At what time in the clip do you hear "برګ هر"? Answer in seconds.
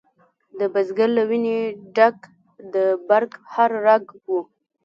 3.07-3.71